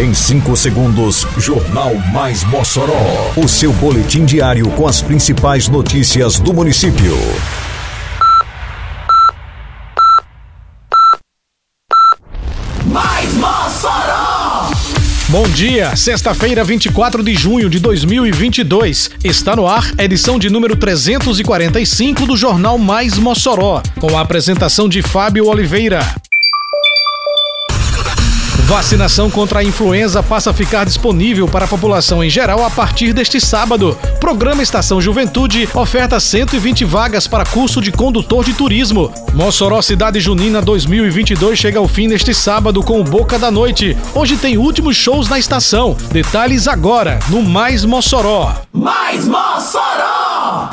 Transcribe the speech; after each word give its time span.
Em 0.00 0.14
5 0.14 0.56
segundos, 0.56 1.26
Jornal 1.36 1.94
Mais 2.10 2.42
Mossoró. 2.44 3.34
O 3.36 3.46
seu 3.46 3.70
boletim 3.70 4.24
diário 4.24 4.66
com 4.70 4.88
as 4.88 5.02
principais 5.02 5.68
notícias 5.68 6.40
do 6.40 6.54
município. 6.54 7.14
Mais 12.86 13.34
Mossoró! 13.34 14.70
Bom 15.28 15.46
dia, 15.50 15.94
sexta-feira, 15.94 16.64
24 16.64 17.22
de 17.22 17.34
junho 17.34 17.68
de 17.68 17.78
2022. 17.78 19.10
Está 19.22 19.54
no 19.54 19.66
ar 19.66 19.92
a 19.98 20.04
edição 20.04 20.38
de 20.38 20.48
número 20.48 20.76
345 20.76 22.24
do 22.24 22.38
Jornal 22.38 22.78
Mais 22.78 23.18
Mossoró, 23.18 23.82
com 24.00 24.16
a 24.16 24.22
apresentação 24.22 24.88
de 24.88 25.02
Fábio 25.02 25.46
Oliveira. 25.46 26.00
Vacinação 28.70 29.28
contra 29.28 29.58
a 29.58 29.64
influenza 29.64 30.22
passa 30.22 30.50
a 30.50 30.54
ficar 30.54 30.84
disponível 30.86 31.48
para 31.48 31.64
a 31.64 31.68
população 31.68 32.22
em 32.22 32.30
geral 32.30 32.64
a 32.64 32.70
partir 32.70 33.12
deste 33.12 33.40
sábado. 33.40 33.98
Programa 34.20 34.62
Estação 34.62 35.00
Juventude 35.00 35.68
oferta 35.74 36.20
120 36.20 36.84
vagas 36.84 37.26
para 37.26 37.44
curso 37.44 37.80
de 37.80 37.90
condutor 37.90 38.44
de 38.44 38.54
turismo. 38.54 39.12
Mossoró 39.34 39.82
Cidade 39.82 40.20
Junina 40.20 40.62
2022 40.62 41.58
chega 41.58 41.80
ao 41.80 41.88
fim 41.88 42.06
neste 42.06 42.32
sábado 42.32 42.80
com 42.80 43.00
o 43.00 43.04
Boca 43.04 43.40
da 43.40 43.50
Noite. 43.50 43.96
Hoje 44.14 44.36
tem 44.36 44.56
últimos 44.56 44.96
shows 44.96 45.28
na 45.28 45.36
estação. 45.36 45.96
Detalhes 46.12 46.68
agora 46.68 47.18
no 47.28 47.42
Mais 47.42 47.84
Mossoró. 47.84 48.54
Mais 48.72 49.26
Mossoró! 49.26 50.70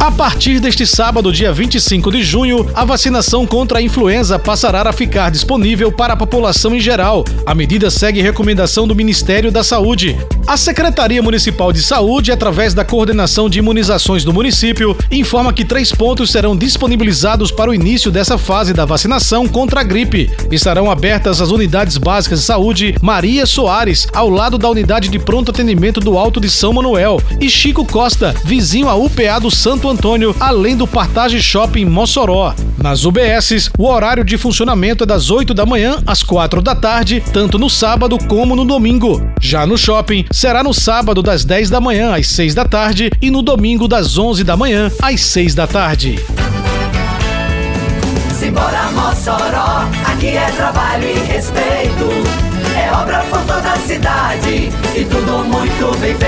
A 0.00 0.12
partir 0.12 0.60
deste 0.60 0.86
sábado, 0.86 1.32
dia 1.32 1.52
25 1.52 2.12
de 2.12 2.22
junho, 2.22 2.64
a 2.72 2.84
vacinação 2.84 3.44
contra 3.44 3.80
a 3.80 3.82
influenza 3.82 4.38
passará 4.38 4.88
a 4.88 4.92
ficar 4.92 5.28
disponível 5.28 5.90
para 5.90 6.14
a 6.14 6.16
população 6.16 6.72
em 6.72 6.78
geral. 6.78 7.24
A 7.44 7.52
medida 7.52 7.90
segue 7.90 8.22
recomendação 8.22 8.86
do 8.86 8.94
Ministério 8.94 9.50
da 9.50 9.64
Saúde. 9.64 10.16
A 10.46 10.56
Secretaria 10.56 11.20
Municipal 11.20 11.72
de 11.72 11.82
Saúde, 11.82 12.30
através 12.30 12.72
da 12.72 12.84
Coordenação 12.84 13.50
de 13.50 13.58
Imunizações 13.58 14.24
do 14.24 14.32
município, 14.32 14.96
informa 15.10 15.52
que 15.52 15.64
três 15.64 15.90
pontos 15.90 16.30
serão 16.30 16.56
disponibilizados 16.56 17.50
para 17.50 17.70
o 17.70 17.74
início 17.74 18.10
dessa 18.10 18.38
fase 18.38 18.72
da 18.72 18.84
vacinação 18.84 19.48
contra 19.48 19.80
a 19.80 19.84
gripe. 19.84 20.30
Estarão 20.50 20.90
abertas 20.90 21.42
as 21.42 21.50
unidades 21.50 21.98
básicas 21.98 22.38
de 22.38 22.46
saúde 22.46 22.94
Maria 23.02 23.44
Soares, 23.44 24.06
ao 24.14 24.30
lado 24.30 24.56
da 24.56 24.70
unidade 24.70 25.08
de 25.08 25.18
pronto 25.18 25.50
atendimento 25.50 26.00
do 26.00 26.16
Alto 26.16 26.40
de 26.40 26.48
São 26.48 26.72
Manuel, 26.72 27.20
e 27.40 27.50
Chico 27.50 27.84
Costa, 27.84 28.34
vizinho 28.44 28.88
à 28.88 28.94
UPA 28.94 29.40
do 29.40 29.50
Santo 29.50 29.87
Antônio, 29.88 30.34
além 30.38 30.76
do 30.76 30.86
Partage 30.86 31.42
Shopping 31.42 31.84
Mossoró. 31.84 32.54
Nas 32.76 33.04
UBSs, 33.04 33.70
o 33.78 33.86
horário 33.86 34.24
de 34.24 34.36
funcionamento 34.36 35.04
é 35.04 35.06
das 35.06 35.30
8 35.30 35.52
da 35.52 35.66
manhã 35.66 35.98
às 36.06 36.22
4 36.22 36.62
da 36.62 36.74
tarde, 36.74 37.22
tanto 37.32 37.58
no 37.58 37.68
sábado 37.68 38.18
como 38.28 38.54
no 38.54 38.64
domingo. 38.64 39.20
Já 39.40 39.66
no 39.66 39.76
shopping, 39.76 40.24
será 40.30 40.62
no 40.62 40.72
sábado 40.72 41.22
das 41.22 41.44
10 41.44 41.70
da 41.70 41.80
manhã 41.80 42.14
às 42.14 42.28
6 42.28 42.54
da 42.54 42.64
tarde 42.64 43.10
e 43.20 43.30
no 43.30 43.42
domingo 43.42 43.88
das 43.88 44.16
11 44.16 44.44
da 44.44 44.56
manhã 44.56 44.90
às 45.02 45.20
6 45.20 45.54
da 45.54 45.66
tarde. 45.66 46.18
Simbora 48.38 48.90
Mossoró, 48.92 49.88
aqui 50.06 50.28
é 50.28 50.50
trabalho 50.56 51.04
e 51.08 51.32
respeito. 51.32 52.48
É 52.76 52.92
obra 52.92 53.18
por 53.28 53.40
toda 53.40 53.72
a 53.72 53.78
cidade 53.78 54.70
e 54.94 55.04
tudo 55.04 55.44
muito 55.44 55.98
bem 55.98 56.14
feito. 56.14 56.27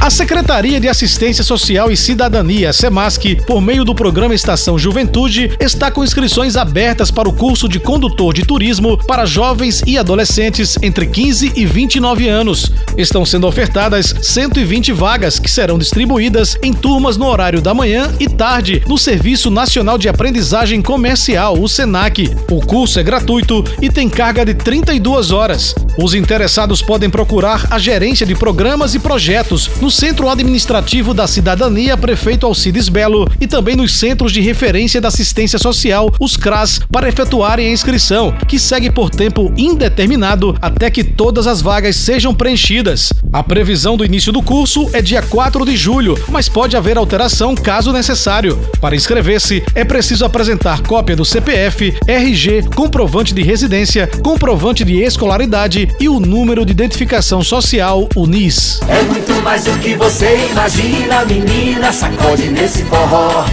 A 0.00 0.08
Secretaria 0.08 0.80
de 0.80 0.88
Assistência 0.88 1.44
Social 1.44 1.90
e 1.90 1.96
Cidadania, 1.96 2.72
SEMASC, 2.72 3.36
por 3.46 3.60
meio 3.60 3.84
do 3.84 3.94
programa 3.94 4.34
Estação 4.34 4.78
Juventude, 4.78 5.54
está 5.60 5.90
com 5.90 6.02
inscrições 6.02 6.56
abertas 6.56 7.10
para 7.10 7.28
o 7.28 7.34
curso 7.34 7.68
de 7.68 7.78
condutor 7.78 8.32
de 8.32 8.42
turismo 8.42 8.96
para 8.96 9.26
jovens 9.26 9.82
e 9.86 9.98
adolescentes 9.98 10.78
entre 10.80 11.06
15 11.06 11.52
e 11.54 11.66
29 11.66 12.28
anos. 12.28 12.72
Estão 12.96 13.26
sendo 13.26 13.46
ofertadas 13.46 14.14
120 14.22 14.90
vagas 14.90 15.38
que 15.38 15.50
serão 15.50 15.78
distribuídas 15.78 16.56
em 16.62 16.72
turmas 16.72 17.18
no 17.18 17.26
horário 17.26 17.60
da 17.60 17.74
manhã 17.74 18.10
e 18.18 18.26
tarde 18.26 18.82
no 18.88 18.96
Serviço 18.96 19.50
Nacional 19.50 19.98
de 19.98 20.08
Aprendizagem 20.08 20.80
Comercial, 20.80 21.60
o 21.60 21.68
SENAC. 21.68 22.34
O 22.50 22.64
curso 22.64 22.98
é 22.98 23.02
gratuito 23.02 23.62
e 23.82 23.90
tem 23.90 24.08
carga 24.08 24.46
de 24.46 24.54
32 24.54 25.30
horas. 25.30 25.74
Os 26.02 26.14
interessados 26.14 26.80
podem 26.80 27.10
procurar 27.10 27.66
a 27.70 27.78
gerência 27.78 28.24
de 28.24 28.34
programas 28.34 28.94
e 28.94 28.98
projetos 28.98 29.70
no 29.82 29.90
Centro 29.90 30.30
Administrativo 30.30 31.12
da 31.12 31.26
Cidadania, 31.26 31.94
Prefeito 31.94 32.46
Alcides 32.46 32.88
Belo, 32.88 33.30
e 33.38 33.46
também 33.46 33.76
nos 33.76 33.92
Centros 33.92 34.32
de 34.32 34.40
Referência 34.40 34.98
da 34.98 35.08
Assistência 35.08 35.58
Social, 35.58 36.10
os 36.18 36.38
CRAS, 36.38 36.80
para 36.90 37.06
efetuarem 37.06 37.66
a 37.66 37.70
inscrição, 37.70 38.32
que 38.48 38.58
segue 38.58 38.90
por 38.90 39.10
tempo 39.10 39.52
indeterminado 39.58 40.56
até 40.62 40.90
que 40.90 41.04
todas 41.04 41.46
as 41.46 41.60
vagas 41.60 41.96
sejam 41.96 42.32
preenchidas. 42.32 43.12
A 43.30 43.42
previsão 43.42 43.94
do 43.94 44.04
início 44.04 44.32
do 44.32 44.40
curso 44.40 44.88
é 44.94 45.02
dia 45.02 45.20
4 45.20 45.66
de 45.66 45.76
julho, 45.76 46.18
mas 46.28 46.48
pode 46.48 46.78
haver 46.78 46.96
alteração 46.96 47.54
caso 47.54 47.92
necessário. 47.92 48.58
Para 48.80 48.96
inscrever-se, 48.96 49.62
é 49.74 49.84
preciso 49.84 50.24
apresentar 50.24 50.80
cópia 50.80 51.14
do 51.14 51.26
CPF, 51.26 51.94
RG, 52.08 52.70
comprovante 52.74 53.34
de 53.34 53.42
residência, 53.42 54.06
comprovante 54.22 54.82
de 54.82 54.96
escolaridade 54.96 55.89
e 55.98 56.08
o 56.08 56.20
número 56.20 56.64
de 56.64 56.72
identificação 56.72 57.42
social, 57.42 58.08
o 58.14 58.26
NIS. 58.26 58.80
É 58.88 59.02
muito 59.02 59.32
mais 59.42 59.64
do 59.64 59.78
que 59.78 59.94
você 59.94 60.48
imagina, 60.50 61.24
menina, 61.24 61.92
sacode 61.92 62.48
nesse 62.50 62.84
forró. 62.84 63.44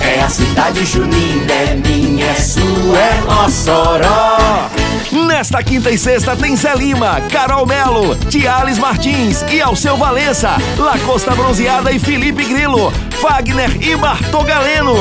É 0.00 0.20
a 0.20 0.28
cidade 0.28 0.84
junina, 0.84 1.52
é 1.52 1.74
minha, 1.74 2.26
é 2.26 2.34
sua, 2.34 2.98
é 2.98 3.20
Mossoró. 3.22 4.70
Nesta 5.26 5.62
quinta 5.62 5.90
e 5.90 5.98
sexta 5.98 6.36
tem 6.36 6.56
Zé 6.56 6.74
Lima, 6.74 7.20
Carol 7.32 7.66
Melo, 7.66 8.14
Tiales 8.28 8.78
Martins 8.78 9.44
e 9.50 9.60
Alceu 9.60 9.96
Valença, 9.96 10.56
Lacosta 10.76 11.34
Bronzeada 11.34 11.90
e 11.92 11.98
Felipe 11.98 12.44
Grilo, 12.44 12.92
Fagner 13.20 13.70
e 13.80 13.96
Bartô 13.96 14.42
Galeno. 14.42 14.94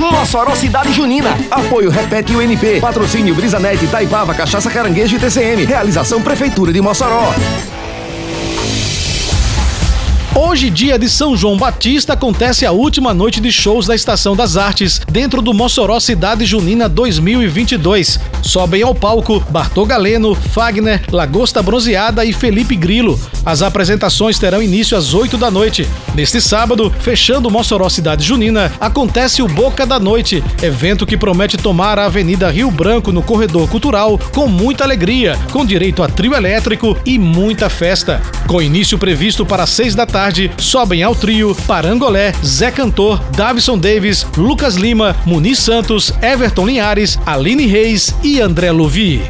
Mossoró 0.00 0.54
Cidade 0.54 0.92
Junina. 0.92 1.36
Apoio 1.50 1.90
Repete 1.90 2.34
UNP. 2.34 2.80
Patrocínio 2.80 3.34
Brisanete, 3.34 3.86
Taipava, 3.86 4.32
Cachaça 4.34 4.70
Caranguejo 4.70 5.16
e 5.16 5.18
TCM. 5.18 5.66
Realização 5.66 6.22
Prefeitura 6.22 6.72
de 6.72 6.80
Mossoró. 6.80 7.34
Hoje, 10.32 10.70
dia 10.70 10.96
de 10.96 11.08
São 11.08 11.36
João 11.36 11.56
Batista, 11.56 12.12
acontece 12.12 12.64
a 12.64 12.70
última 12.70 13.12
noite 13.12 13.40
de 13.40 13.50
shows 13.50 13.86
da 13.86 13.96
Estação 13.96 14.36
das 14.36 14.56
Artes, 14.56 15.00
dentro 15.10 15.42
do 15.42 15.52
Mossoró 15.52 15.98
Cidade 15.98 16.46
Junina 16.46 16.88
2022. 16.88 18.20
Sobem 18.40 18.82
ao 18.82 18.94
palco 18.94 19.40
Bartô 19.50 19.84
Galeno, 19.84 20.34
Fagner, 20.36 21.02
Lagosta 21.10 21.60
Bronzeada 21.60 22.24
e 22.24 22.32
Felipe 22.32 22.76
Grilo. 22.76 23.20
As 23.44 23.60
apresentações 23.60 24.38
terão 24.38 24.62
início 24.62 24.96
às 24.96 25.14
8 25.14 25.36
da 25.36 25.50
noite. 25.50 25.88
Neste 26.14 26.40
sábado, 26.40 26.92
fechando 27.00 27.50
Mossoró 27.50 27.88
Cidade 27.88 28.24
Junina, 28.24 28.72
acontece 28.80 29.42
o 29.42 29.48
Boca 29.48 29.84
da 29.84 29.98
Noite, 29.98 30.44
evento 30.62 31.06
que 31.06 31.16
promete 31.16 31.56
tomar 31.56 31.98
a 31.98 32.06
Avenida 32.06 32.50
Rio 32.50 32.70
Branco 32.70 33.10
no 33.10 33.22
Corredor 33.22 33.68
Cultural 33.68 34.18
com 34.32 34.46
muita 34.46 34.84
alegria, 34.84 35.36
com 35.52 35.66
direito 35.66 36.02
a 36.02 36.08
trio 36.08 36.34
elétrico 36.34 36.96
e 37.04 37.18
muita 37.18 37.68
festa. 37.68 38.22
Com 38.46 38.62
início 38.62 38.96
previsto 38.96 39.44
para 39.44 39.66
6 39.66 39.94
da 39.94 40.06
tarde, 40.20 40.50
sobem 40.58 41.02
ao 41.02 41.14
trio 41.14 41.56
Parangolé, 41.66 42.34
Zé 42.44 42.70
Cantor, 42.70 43.18
Davison 43.34 43.78
Davis, 43.78 44.26
Lucas 44.36 44.74
Lima, 44.74 45.16
Muniz 45.24 45.58
Santos, 45.60 46.12
Everton 46.20 46.66
Linhares, 46.66 47.18
Aline 47.24 47.64
Reis 47.64 48.14
e 48.22 48.38
André 48.38 48.70
Luvi. 48.70 49.22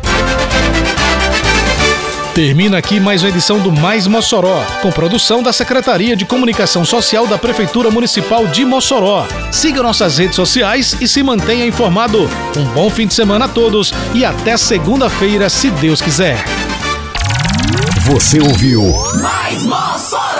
Termina 2.34 2.78
aqui 2.78 2.98
mais 2.98 3.22
uma 3.22 3.28
edição 3.28 3.60
do 3.60 3.70
Mais 3.70 4.08
Mossoró, 4.08 4.64
com 4.82 4.90
produção 4.90 5.44
da 5.44 5.52
Secretaria 5.52 6.16
de 6.16 6.24
Comunicação 6.24 6.84
Social 6.84 7.24
da 7.24 7.38
Prefeitura 7.38 7.88
Municipal 7.88 8.48
de 8.48 8.64
Mossoró. 8.64 9.28
Siga 9.52 9.84
nossas 9.84 10.18
redes 10.18 10.34
sociais 10.34 10.96
e 11.00 11.06
se 11.06 11.22
mantenha 11.22 11.66
informado. 11.66 12.28
Um 12.56 12.64
bom 12.74 12.90
fim 12.90 13.06
de 13.06 13.14
semana 13.14 13.44
a 13.44 13.48
todos 13.48 13.92
e 14.12 14.24
até 14.24 14.56
segunda-feira, 14.56 15.48
se 15.48 15.70
Deus 15.70 16.00
quiser. 16.00 16.42
Você 18.06 18.40
ouviu 18.40 18.82
Mais 19.22 19.64
Mossoró! 19.66 20.39